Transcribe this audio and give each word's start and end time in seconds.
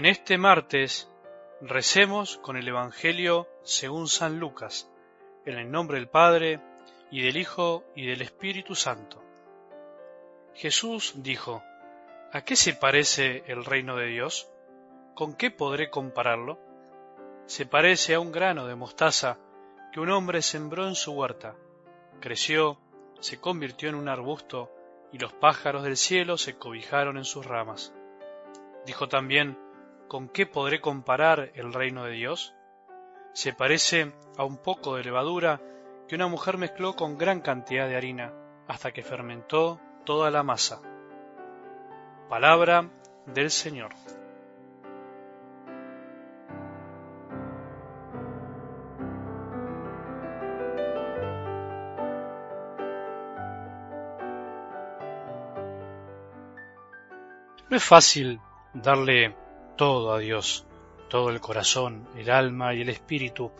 En 0.00 0.06
este 0.06 0.38
martes 0.38 1.12
recemos 1.60 2.38
con 2.38 2.56
el 2.56 2.66
Evangelio 2.66 3.46
según 3.62 4.08
San 4.08 4.40
Lucas, 4.40 4.90
en 5.44 5.58
el 5.58 5.70
nombre 5.70 5.98
del 5.98 6.08
Padre, 6.08 6.58
y 7.10 7.20
del 7.20 7.36
Hijo, 7.36 7.84
y 7.94 8.06
del 8.06 8.22
Espíritu 8.22 8.74
Santo. 8.74 9.22
Jesús 10.54 11.12
dijo, 11.16 11.62
¿A 12.32 12.40
qué 12.46 12.56
se 12.56 12.72
parece 12.72 13.44
el 13.46 13.62
reino 13.62 13.94
de 13.94 14.06
Dios? 14.06 14.50
¿Con 15.14 15.34
qué 15.34 15.50
podré 15.50 15.90
compararlo? 15.90 16.58
Se 17.44 17.66
parece 17.66 18.14
a 18.14 18.20
un 18.20 18.32
grano 18.32 18.66
de 18.66 18.76
mostaza 18.76 19.36
que 19.92 20.00
un 20.00 20.08
hombre 20.08 20.40
sembró 20.40 20.88
en 20.88 20.94
su 20.94 21.12
huerta. 21.12 21.56
Creció, 22.20 22.80
se 23.20 23.38
convirtió 23.38 23.90
en 23.90 23.96
un 23.96 24.08
arbusto, 24.08 24.70
y 25.12 25.18
los 25.18 25.34
pájaros 25.34 25.82
del 25.82 25.98
cielo 25.98 26.38
se 26.38 26.56
cobijaron 26.56 27.18
en 27.18 27.26
sus 27.26 27.44
ramas. 27.44 27.92
Dijo 28.86 29.06
también, 29.06 29.58
¿con 30.10 30.28
qué 30.28 30.44
podré 30.44 30.80
comparar 30.80 31.52
el 31.54 31.72
reino 31.72 32.04
de 32.04 32.10
Dios? 32.10 32.52
Se 33.32 33.52
parece 33.52 34.12
a 34.36 34.44
un 34.44 34.56
poco 34.56 34.96
de 34.96 35.04
levadura 35.04 35.60
que 36.08 36.16
una 36.16 36.26
mujer 36.26 36.58
mezcló 36.58 36.96
con 36.96 37.16
gran 37.16 37.40
cantidad 37.40 37.86
de 37.86 37.94
harina 37.94 38.34
hasta 38.66 38.90
que 38.90 39.04
fermentó 39.04 39.80
toda 40.04 40.32
la 40.32 40.42
masa. 40.42 40.80
Palabra 42.28 42.90
del 43.26 43.52
Señor. 43.52 43.92
No 57.68 57.76
es 57.76 57.84
fácil 57.84 58.40
darle 58.74 59.36
todo 59.80 60.12
a 60.12 60.18
Dios, 60.18 60.66
todo 61.08 61.30
el 61.30 61.40
corazón, 61.40 62.06
el 62.14 62.28
alma 62.28 62.74
y 62.74 62.82
el 62.82 62.90
espíritu, 62.90 63.50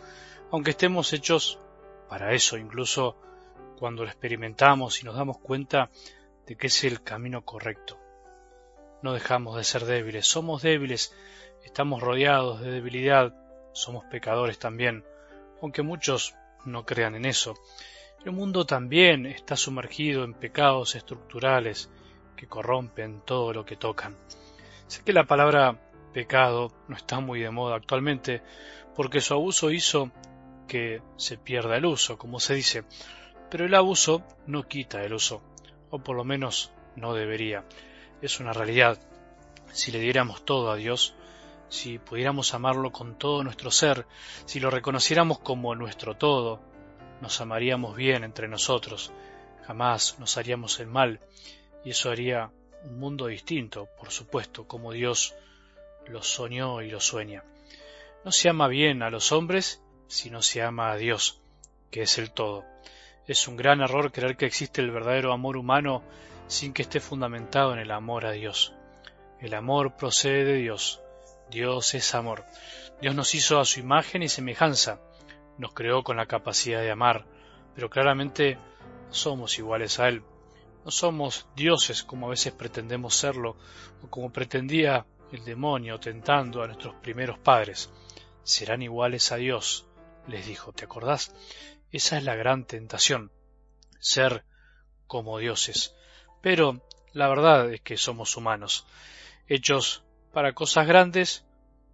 aunque 0.51 0.69
estemos 0.69 1.13
hechos 1.13 1.57
para 2.07 2.33
eso, 2.33 2.59
incluso 2.59 3.17
cuando 3.79 4.03
lo 4.03 4.09
experimentamos 4.09 5.01
y 5.01 5.05
nos 5.05 5.15
damos 5.15 5.39
cuenta 5.39 5.89
de 6.45 6.55
que 6.55 6.67
es 6.67 6.83
el 6.83 7.01
camino 7.01 7.43
correcto. 7.43 7.97
No 9.01 9.13
dejamos 9.13 9.57
de 9.57 9.63
ser 9.63 9.85
débiles, 9.85 10.27
somos 10.27 10.61
débiles, 10.61 11.11
estamos 11.65 12.03
rodeados 12.03 12.61
de 12.61 12.69
debilidad, 12.69 13.33
somos 13.73 14.05
pecadores 14.05 14.59
también, 14.59 15.03
aunque 15.59 15.81
muchos 15.81 16.35
no 16.65 16.85
crean 16.85 17.15
en 17.15 17.25
eso. 17.25 17.55
El 18.23 18.33
mundo 18.33 18.67
también 18.67 19.25
está 19.25 19.55
sumergido 19.55 20.23
en 20.23 20.35
pecados 20.35 20.93
estructurales 20.93 21.89
que 22.35 22.45
corrompen 22.45 23.21
todo 23.21 23.53
lo 23.53 23.65
que 23.65 23.75
tocan. 23.75 24.15
Sé 24.85 25.03
que 25.03 25.13
la 25.13 25.23
palabra 25.23 25.87
pecado 26.11 26.71
no 26.87 26.95
está 26.95 27.19
muy 27.19 27.39
de 27.39 27.51
moda 27.51 27.75
actualmente 27.75 28.41
porque 28.95 29.21
su 29.21 29.33
abuso 29.33 29.71
hizo 29.71 30.11
que 30.67 31.01
se 31.17 31.37
pierda 31.37 31.77
el 31.77 31.85
uso, 31.85 32.17
como 32.17 32.39
se 32.39 32.53
dice, 32.53 32.83
pero 33.49 33.65
el 33.65 33.75
abuso 33.75 34.23
no 34.47 34.67
quita 34.67 35.03
el 35.03 35.13
uso, 35.13 35.41
o 35.89 35.99
por 35.99 36.15
lo 36.15 36.23
menos 36.23 36.71
no 36.95 37.13
debería. 37.13 37.65
Es 38.21 38.39
una 38.39 38.53
realidad. 38.53 38.99
Si 39.73 39.91
le 39.91 39.99
diéramos 39.99 40.45
todo 40.45 40.71
a 40.71 40.75
Dios, 40.75 41.15
si 41.69 41.99
pudiéramos 41.99 42.53
amarlo 42.53 42.91
con 42.91 43.17
todo 43.17 43.43
nuestro 43.43 43.71
ser, 43.71 44.05
si 44.45 44.59
lo 44.59 44.69
reconociéramos 44.69 45.39
como 45.39 45.75
nuestro 45.75 46.15
todo, 46.15 46.61
nos 47.21 47.39
amaríamos 47.39 47.95
bien 47.95 48.23
entre 48.23 48.47
nosotros, 48.47 49.11
jamás 49.65 50.19
nos 50.19 50.37
haríamos 50.37 50.79
el 50.79 50.87
mal, 50.87 51.19
y 51.83 51.91
eso 51.91 52.11
haría 52.11 52.51
un 52.83 52.99
mundo 52.99 53.27
distinto, 53.27 53.87
por 53.97 54.11
supuesto, 54.11 54.67
como 54.67 54.91
Dios 54.91 55.35
lo 56.07 56.23
soñó 56.23 56.81
y 56.81 56.89
lo 56.89 56.99
sueña. 56.99 57.43
No 58.23 58.31
se 58.31 58.49
ama 58.49 58.67
bien 58.67 59.01
a 59.03 59.09
los 59.09 59.31
hombres 59.31 59.81
si 60.07 60.29
no 60.29 60.41
se 60.41 60.61
ama 60.61 60.91
a 60.91 60.97
Dios, 60.97 61.41
que 61.89 62.03
es 62.03 62.17
el 62.17 62.31
todo. 62.31 62.65
Es 63.27 63.47
un 63.47 63.55
gran 63.55 63.81
error 63.81 64.11
creer 64.11 64.37
que 64.37 64.45
existe 64.45 64.81
el 64.81 64.91
verdadero 64.91 65.31
amor 65.31 65.57
humano 65.57 66.03
sin 66.47 66.73
que 66.73 66.81
esté 66.81 66.99
fundamentado 66.99 67.73
en 67.73 67.79
el 67.79 67.91
amor 67.91 68.25
a 68.25 68.31
Dios. 68.31 68.73
El 69.39 69.53
amor 69.53 69.95
procede 69.95 70.43
de 70.43 70.55
Dios. 70.55 71.01
Dios 71.49 71.93
es 71.95 72.13
amor. 72.13 72.45
Dios 73.01 73.15
nos 73.15 73.33
hizo 73.33 73.59
a 73.59 73.65
su 73.65 73.79
imagen 73.79 74.21
y 74.21 74.29
semejanza. 74.29 74.99
Nos 75.57 75.73
creó 75.73 76.03
con 76.03 76.17
la 76.17 76.25
capacidad 76.25 76.81
de 76.81 76.91
amar, 76.91 77.25
pero 77.73 77.89
claramente 77.89 78.57
somos 79.09 79.57
iguales 79.57 79.99
a 79.99 80.09
Él. 80.09 80.23
No 80.85 80.91
somos 80.91 81.47
dioses 81.55 82.03
como 82.03 82.27
a 82.27 82.31
veces 82.31 82.53
pretendemos 82.53 83.15
serlo 83.15 83.55
o 84.03 84.09
como 84.09 84.31
pretendía 84.31 85.05
el 85.31 85.45
demonio 85.45 85.99
tentando 85.99 86.61
a 86.61 86.67
nuestros 86.67 86.95
primeros 86.95 87.37
padres. 87.39 87.89
Serán 88.43 88.81
iguales 88.81 89.31
a 89.31 89.37
Dios, 89.37 89.87
les 90.27 90.45
dijo, 90.45 90.73
¿te 90.73 90.85
acordás? 90.85 91.33
Esa 91.91 92.17
es 92.17 92.23
la 92.23 92.35
gran 92.35 92.65
tentación, 92.65 93.31
ser 93.99 94.43
como 95.07 95.37
dioses. 95.37 95.95
Pero 96.41 96.81
la 97.13 97.27
verdad 97.27 97.71
es 97.73 97.81
que 97.81 97.97
somos 97.97 98.35
humanos, 98.37 98.85
hechos 99.47 100.03
para 100.33 100.53
cosas 100.53 100.87
grandes, 100.87 101.45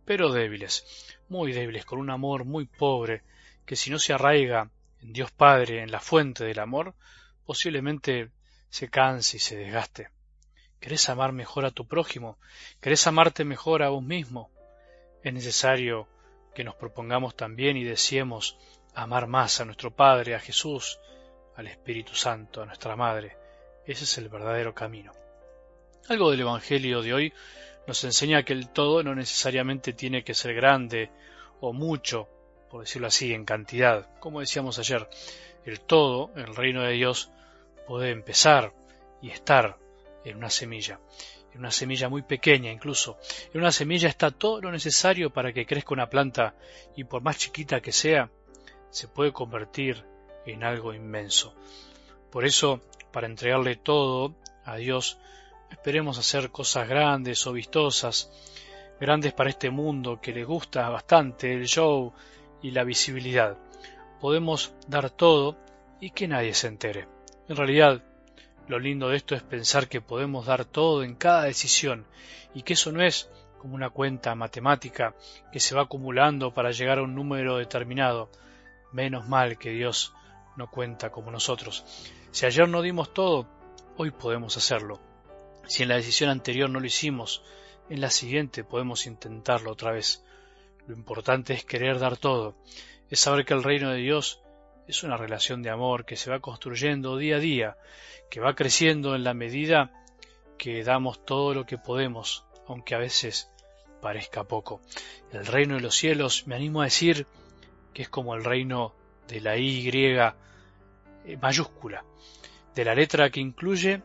pero 0.05 0.31
débiles, 0.31 0.85
muy 1.27 1.51
débiles, 1.51 1.85
con 1.85 1.99
un 1.99 2.09
amor 2.09 2.45
muy 2.45 2.65
pobre, 2.65 3.23
que 3.65 3.75
si 3.75 3.89
no 3.89 3.99
se 3.99 4.13
arraiga 4.13 4.71
en 5.01 5.13
Dios 5.13 5.31
Padre, 5.31 5.81
en 5.81 5.91
la 5.91 5.99
fuente 5.99 6.45
del 6.45 6.59
amor, 6.59 6.95
posiblemente 7.45 8.31
se 8.69 8.89
canse 8.89 9.37
y 9.37 9.39
se 9.39 9.57
desgaste. 9.57 10.09
¿Querés 10.79 11.09
amar 11.09 11.31
mejor 11.31 11.65
a 11.65 11.71
tu 11.71 11.87
prójimo? 11.87 12.37
¿Querés 12.79 13.07
amarte 13.07 13.43
mejor 13.43 13.83
a 13.83 13.89
vos 13.89 14.03
mismo? 14.03 14.51
Es 15.23 15.33
necesario 15.33 16.07
que 16.53 16.63
nos 16.63 16.75
propongamos 16.75 17.35
también 17.35 17.77
y 17.77 17.83
deseemos 17.83 18.57
amar 18.93 19.27
más 19.27 19.59
a 19.59 19.65
nuestro 19.65 19.95
Padre, 19.95 20.35
a 20.35 20.39
Jesús, 20.39 20.99
al 21.55 21.67
Espíritu 21.67 22.15
Santo, 22.15 22.61
a 22.61 22.65
nuestra 22.65 22.95
Madre. 22.95 23.37
Ese 23.85 24.03
es 24.03 24.17
el 24.17 24.29
verdadero 24.29 24.73
camino. 24.73 25.11
Algo 26.09 26.31
del 26.31 26.41
Evangelio 26.41 27.01
de 27.01 27.13
hoy 27.13 27.33
nos 27.87 28.03
enseña 28.03 28.43
que 28.43 28.53
el 28.53 28.69
todo 28.69 29.03
no 29.03 29.15
necesariamente 29.15 29.93
tiene 29.93 30.23
que 30.23 30.33
ser 30.33 30.53
grande 30.53 31.09
o 31.59 31.73
mucho, 31.73 32.27
por 32.69 32.81
decirlo 32.81 33.07
así, 33.07 33.33
en 33.33 33.45
cantidad. 33.45 34.07
Como 34.19 34.39
decíamos 34.39 34.77
ayer, 34.79 35.07
el 35.65 35.81
todo, 35.81 36.31
el 36.35 36.55
reino 36.55 36.81
de 36.83 36.93
Dios, 36.93 37.31
puede 37.87 38.11
empezar 38.11 38.73
y 39.21 39.31
estar 39.31 39.77
en 40.29 40.37
una 40.37 40.49
semilla, 40.49 40.99
en 41.53 41.59
una 41.59 41.71
semilla 41.71 42.09
muy 42.09 42.21
pequeña 42.21 42.71
incluso. 42.71 43.17
En 43.53 43.61
una 43.61 43.71
semilla 43.71 44.09
está 44.09 44.31
todo 44.31 44.61
lo 44.61 44.71
necesario 44.71 45.31
para 45.31 45.53
que 45.53 45.65
crezca 45.65 45.93
una 45.93 46.09
planta 46.09 46.55
y 46.95 47.03
por 47.03 47.21
más 47.21 47.37
chiquita 47.37 47.81
que 47.81 47.91
sea, 47.91 48.29
se 48.89 49.07
puede 49.07 49.31
convertir 49.31 50.05
en 50.45 50.63
algo 50.63 50.93
inmenso. 50.93 51.55
Por 52.31 52.45
eso, 52.45 52.81
para 53.11 53.27
entregarle 53.27 53.75
todo 53.75 54.35
a 54.65 54.77
Dios, 54.77 55.19
esperemos 55.71 56.17
hacer 56.17 56.51
cosas 56.51 56.87
grandes 56.87 57.45
o 57.47 57.53
vistosas, 57.53 58.31
grandes 58.99 59.33
para 59.33 59.49
este 59.49 59.69
mundo 59.69 60.19
que 60.21 60.33
le 60.33 60.43
gusta 60.43 60.89
bastante 60.89 61.53
el 61.53 61.67
show 61.67 62.13
y 62.61 62.71
la 62.71 62.83
visibilidad. 62.83 63.57
Podemos 64.19 64.73
dar 64.87 65.09
todo 65.09 65.57
y 65.99 66.11
que 66.11 66.27
nadie 66.27 66.53
se 66.53 66.67
entere. 66.67 67.07
En 67.47 67.55
realidad, 67.55 68.03
lo 68.67 68.79
lindo 68.79 69.09
de 69.09 69.17
esto 69.17 69.35
es 69.35 69.43
pensar 69.43 69.87
que 69.87 70.01
podemos 70.01 70.45
dar 70.45 70.65
todo 70.65 71.03
en 71.03 71.15
cada 71.15 71.43
decisión 71.43 72.05
y 72.53 72.63
que 72.63 72.73
eso 72.73 72.91
no 72.91 73.01
es 73.01 73.29
como 73.57 73.75
una 73.75 73.89
cuenta 73.89 74.35
matemática 74.35 75.15
que 75.51 75.59
se 75.59 75.75
va 75.75 75.83
acumulando 75.83 76.53
para 76.53 76.71
llegar 76.71 76.99
a 76.99 77.03
un 77.03 77.15
número 77.15 77.57
determinado. 77.57 78.29
Menos 78.91 79.27
mal 79.27 79.57
que 79.57 79.71
Dios 79.71 80.13
no 80.57 80.69
cuenta 80.69 81.11
como 81.11 81.31
nosotros. 81.31 81.85
Si 82.31 82.45
ayer 82.45 82.67
no 82.67 82.81
dimos 82.81 83.13
todo, 83.13 83.47
hoy 83.95 84.11
podemos 84.11 84.57
hacerlo. 84.57 84.99
Si 85.65 85.83
en 85.83 85.89
la 85.89 85.95
decisión 85.95 86.29
anterior 86.29 86.69
no 86.69 86.79
lo 86.79 86.85
hicimos, 86.85 87.43
en 87.89 88.01
la 88.01 88.09
siguiente 88.09 88.63
podemos 88.63 89.05
intentarlo 89.05 89.71
otra 89.71 89.91
vez. 89.91 90.23
Lo 90.87 90.95
importante 90.95 91.53
es 91.53 91.65
querer 91.65 91.99
dar 91.99 92.17
todo, 92.17 92.55
es 93.09 93.19
saber 93.19 93.45
que 93.45 93.53
el 93.53 93.63
reino 93.63 93.89
de 93.89 93.97
Dios 93.97 94.41
es 94.87 95.03
una 95.03 95.17
relación 95.17 95.61
de 95.61 95.69
amor 95.69 96.05
que 96.05 96.15
se 96.15 96.29
va 96.29 96.39
construyendo 96.39 97.17
día 97.17 97.37
a 97.37 97.39
día, 97.39 97.77
que 98.29 98.39
va 98.39 98.55
creciendo 98.55 99.15
en 99.15 99.23
la 99.23 99.33
medida 99.33 99.91
que 100.57 100.83
damos 100.83 101.23
todo 101.25 101.53
lo 101.53 101.65
que 101.65 101.77
podemos, 101.77 102.45
aunque 102.67 102.95
a 102.95 102.99
veces 102.99 103.51
parezca 104.01 104.45
poco. 104.45 104.81
El 105.31 105.45
reino 105.45 105.75
de 105.75 105.81
los 105.81 105.95
cielos, 105.95 106.47
me 106.47 106.55
animo 106.55 106.81
a 106.81 106.85
decir 106.85 107.27
que 107.93 108.03
es 108.03 108.09
como 108.09 108.35
el 108.35 108.43
reino 108.43 108.93
de 109.27 109.41
la 109.41 109.57
Y 109.57 109.89
eh, 109.89 111.37
mayúscula, 111.41 112.05
de 112.73 112.85
la 112.85 112.95
letra 112.95 113.29
que 113.29 113.39
incluye 113.39 114.01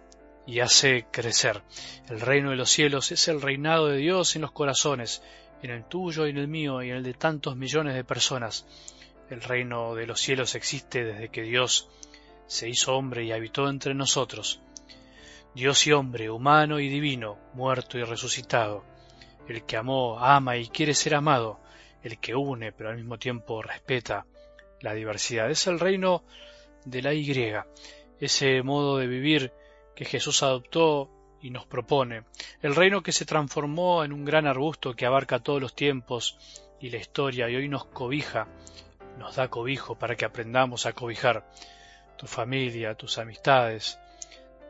y 0.46 0.60
hace 0.60 1.06
crecer. 1.10 1.62
El 2.08 2.20
reino 2.20 2.50
de 2.50 2.56
los 2.56 2.70
cielos 2.70 3.12
es 3.12 3.28
el 3.28 3.40
reinado 3.40 3.86
de 3.86 3.98
Dios 3.98 4.34
en 4.34 4.42
los 4.42 4.50
corazones, 4.50 5.22
en 5.62 5.70
el 5.70 5.84
tuyo 5.84 6.26
y 6.26 6.30
en 6.30 6.38
el 6.38 6.48
mío 6.48 6.82
y 6.82 6.90
en 6.90 6.96
el 6.96 7.02
de 7.04 7.14
tantos 7.14 7.56
millones 7.56 7.94
de 7.94 8.02
personas. 8.02 8.66
El 9.32 9.40
reino 9.40 9.94
de 9.94 10.06
los 10.06 10.20
cielos 10.20 10.54
existe 10.56 11.04
desde 11.04 11.30
que 11.30 11.40
Dios 11.40 11.88
se 12.46 12.68
hizo 12.68 12.94
hombre 12.94 13.24
y 13.24 13.32
habitó 13.32 13.66
entre 13.66 13.94
nosotros. 13.94 14.60
Dios 15.54 15.86
y 15.86 15.92
hombre, 15.92 16.28
humano 16.28 16.80
y 16.80 16.90
divino, 16.90 17.38
muerto 17.54 17.96
y 17.96 18.02
resucitado. 18.02 18.84
el 19.48 19.64
que 19.64 19.78
amó, 19.78 20.18
ama 20.18 20.58
y 20.58 20.68
quiere 20.68 20.92
ser 20.92 21.14
amado, 21.14 21.60
el 22.02 22.18
que 22.18 22.34
une 22.34 22.72
pero 22.72 22.90
al 22.90 22.96
mismo 22.96 23.18
tiempo 23.18 23.62
respeta 23.62 24.26
la 24.82 24.92
diversidad. 24.92 25.50
Es 25.50 25.66
el 25.66 25.80
reino 25.80 26.24
de 26.84 27.00
la 27.00 27.14
Y, 27.14 27.32
ese 28.20 28.62
modo 28.62 28.98
de 28.98 29.06
vivir 29.06 29.50
que 29.96 30.04
Jesús 30.04 30.42
adoptó 30.42 31.08
y 31.40 31.48
nos 31.48 31.64
propone, 31.64 32.24
el 32.60 32.74
reino 32.74 33.02
que 33.02 33.12
se 33.12 33.24
transformó 33.24 34.04
en 34.04 34.12
un 34.12 34.26
gran 34.26 34.46
arbusto 34.46 34.92
que 34.92 35.06
abarca 35.06 35.38
todos 35.38 35.62
los 35.62 35.74
tiempos 35.74 36.36
y 36.82 36.90
la 36.90 36.98
historia 36.98 37.48
y 37.48 37.56
hoy 37.56 37.70
nos 37.70 37.86
cobija, 37.86 38.46
nos 39.22 39.36
da 39.36 39.46
cobijo 39.48 39.94
para 39.94 40.16
que 40.16 40.24
aprendamos 40.24 40.84
a 40.84 40.92
cobijar 40.92 41.46
tu 42.18 42.26
familia, 42.26 42.96
tus 42.96 43.18
amistades, 43.18 43.98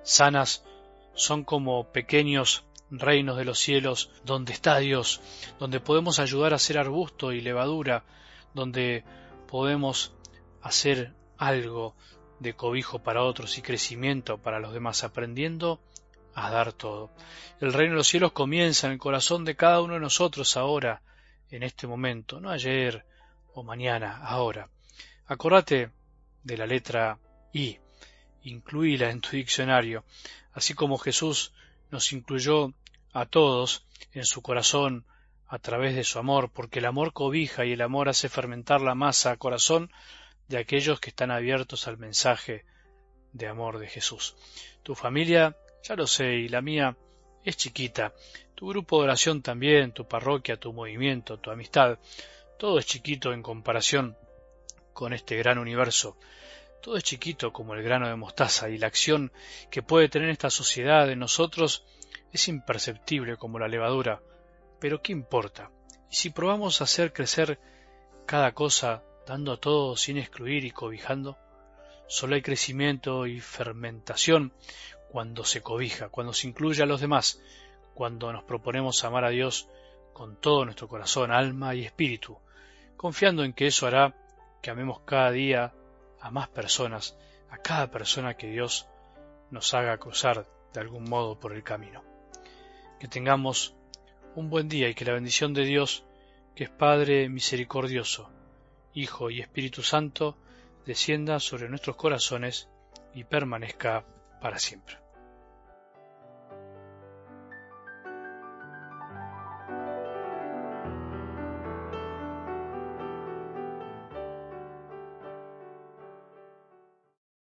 sanas 0.03 0.63
son 1.15 1.43
como 1.43 1.91
pequeños 1.91 2.65
reinos 2.91 3.39
de 3.39 3.47
los 3.47 3.59
cielos 3.59 4.11
donde 4.25 4.53
está 4.53 4.79
Dios, 4.79 5.23
donde 5.59 5.81
podemos 5.81 6.19
ayudar 6.19 6.53
a 6.53 6.57
hacer 6.57 6.77
arbusto 6.77 7.33
y 7.33 7.41
levadura, 7.41 8.05
donde 8.53 9.05
podemos 9.49 10.13
hacer 10.61 11.15
algo 11.39 11.95
de 12.39 12.55
cobijo 12.55 12.99
para 12.99 13.23
otros 13.23 13.57
y 13.57 13.63
crecimiento 13.63 14.37
para 14.37 14.61
los 14.61 14.75
demás, 14.75 15.03
aprendiendo 15.03 15.81
a 16.35 16.51
dar 16.51 16.75
todo. 16.75 17.11
El 17.61 17.73
reino 17.73 17.93
de 17.93 17.99
los 17.99 18.09
cielos 18.09 18.33
comienza 18.33 18.87
en 18.87 18.95
el 18.95 18.99
corazón 18.99 19.47
de 19.47 19.57
cada 19.57 19.81
uno 19.81 19.95
de 19.95 20.01
nosotros 20.01 20.59
ahora, 20.59 21.01
en 21.51 21.63
este 21.63 21.87
momento, 21.87 22.39
no 22.41 22.51
ayer 22.51 23.07
o 23.55 23.63
mañana, 23.63 24.19
ahora. 24.23 24.69
Acordate 25.27 25.91
de 26.43 26.57
la 26.57 26.67
letra 26.67 27.19
I, 27.53 27.79
incluíla 28.43 29.11
en 29.11 29.21
tu 29.21 29.31
diccionario, 29.31 30.05
así 30.53 30.75
como 30.75 30.99
Jesús 30.99 31.53
nos 31.91 32.13
incluyó 32.13 32.73
a 33.13 33.27
todos 33.27 33.85
en 34.13 34.25
su 34.25 34.43
corazón 34.43 35.05
a 35.47 35.59
través 35.59 35.95
de 35.95 36.05
su 36.05 36.19
amor, 36.19 36.51
porque 36.51 36.79
el 36.79 36.87
amor 36.87 37.13
cobija 37.13 37.65
y 37.65 37.73
el 37.73 37.83
amor 37.83 38.09
hace 38.09 38.29
fermentar 38.29 38.81
la 38.81 38.95
masa 38.95 39.33
a 39.33 39.37
corazón 39.37 39.93
de 40.49 40.59
aquellos 40.59 40.99
que 40.99 41.11
están 41.11 41.31
abiertos 41.31 41.87
al 41.87 41.99
mensaje 41.99 42.65
de 43.33 43.49
amor 43.49 43.79
de 43.79 43.89
Jesús. 43.89 44.35
Tu 44.83 44.95
familia, 44.95 45.57
ya 45.83 45.95
lo 45.95 46.07
sé, 46.07 46.35
y 46.35 46.49
la 46.49 46.63
mía 46.63 46.97
es 47.45 47.57
chiquita, 47.57 48.15
tu 48.55 48.69
grupo 48.69 48.99
de 48.99 49.05
oración 49.05 49.43
también, 49.43 49.93
tu 49.93 50.07
parroquia, 50.07 50.57
tu 50.57 50.73
movimiento, 50.73 51.39
tu 51.39 51.51
amistad, 51.51 51.99
todo 52.63 52.79
es 52.79 52.87
chiquito 52.87 53.33
en 53.33 53.43
comparación 53.43 54.17
con 54.93 55.13
este 55.13 55.35
gran 55.37 55.59
universo. 55.59 56.17
Todo 56.81 56.97
es 56.97 57.03
chiquito 57.03 57.53
como 57.53 57.75
el 57.75 57.83
grano 57.83 58.07
de 58.07 58.15
mostaza 58.15 58.71
y 58.71 58.79
la 58.79 58.87
acción 58.87 59.33
que 59.69 59.83
puede 59.83 60.09
tener 60.09 60.29
esta 60.31 60.49
sociedad 60.49 61.11
en 61.11 61.19
nosotros 61.19 61.85
es 62.31 62.47
imperceptible 62.47 63.37
como 63.37 63.59
la 63.59 63.67
levadura, 63.67 64.23
pero 64.79 65.03
¿qué 65.03 65.11
importa? 65.11 65.73
Y 66.09 66.15
si 66.15 66.31
probamos 66.31 66.81
a 66.81 66.85
hacer 66.85 67.13
crecer 67.13 67.59
cada 68.27 68.53
cosa 68.53 69.03
dando 69.27 69.55
a 69.55 69.57
todo 69.57 69.97
sin 69.97 70.17
excluir 70.17 70.65
y 70.65 70.71
cobijando, 70.71 71.37
solo 72.07 72.37
hay 72.37 72.43
crecimiento 72.43 73.27
y 73.27 73.41
fermentación 73.41 74.53
cuando 75.11 75.45
se 75.45 75.63
cobija, 75.63 76.11
cuando 76.11 76.33
se 76.33 76.47
incluye 76.47 76.81
a 76.81 76.87
los 76.87 77.01
demás, 77.01 77.43
cuando 77.93 78.33
nos 78.33 78.45
proponemos 78.45 79.03
amar 79.03 79.25
a 79.25 79.31
Dios 79.31 79.69
con 80.13 80.37
todo 80.37 80.65
nuestro 80.65 80.87
corazón, 80.87 81.33
alma 81.33 81.75
y 81.75 81.85
espíritu, 81.85 82.39
confiando 82.97 83.45
en 83.45 83.53
que 83.53 83.67
eso 83.67 83.87
hará 83.87 84.15
que 84.61 84.71
amemos 84.71 85.01
cada 85.01 85.31
día 85.31 85.75
a 86.21 86.31
más 86.31 86.49
personas, 86.49 87.17
a 87.51 87.59
cada 87.59 87.91
persona 87.91 88.35
que 88.35 88.49
Dios 88.49 88.89
nos 89.51 89.75
haga 89.75 89.99
cruzar 89.99 90.47
de 90.73 90.81
algún 90.81 91.09
modo 91.09 91.39
por 91.39 91.53
el 91.53 91.63
camino 91.63 92.13
que 93.03 93.09
tengamos 93.09 93.75
un 94.37 94.49
buen 94.49 94.69
día 94.69 94.89
y 94.89 94.95
que 94.95 95.05
la 95.05 95.15
bendición 95.15 95.55
de 95.55 95.65
Dios, 95.65 96.05
que 96.55 96.63
es 96.63 96.71
Padre 96.71 97.29
misericordioso, 97.29 98.31
Hijo 98.95 99.29
y 99.29 99.41
Espíritu 99.41 99.83
Santo, 99.83 100.37
descienda 100.87 101.41
sobre 101.41 101.69
nuestros 101.69 101.97
corazones 101.97 102.69
y 103.13 103.25
permanezca 103.25 104.05
para 104.41 104.61
siempre. 104.61 104.99